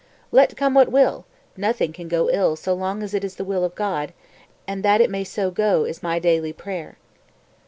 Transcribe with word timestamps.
245. 0.31 0.49
"Let 0.49 0.57
come 0.57 0.73
what 0.73 0.91
will, 0.91 1.25
nothing 1.55 1.93
can 1.93 2.07
go 2.07 2.27
ill 2.31 2.55
so 2.55 2.73
long 2.73 3.03
as 3.03 3.13
it 3.13 3.23
is 3.23 3.35
the 3.35 3.43
will 3.43 3.63
of 3.63 3.75
God; 3.75 4.13
and 4.67 4.81
that 4.81 4.99
it 4.99 5.11
may 5.11 5.23
so 5.23 5.51
go 5.51 5.85
is 5.85 6.01
my 6.01 6.17
daily 6.17 6.53
prayer." 6.53 6.97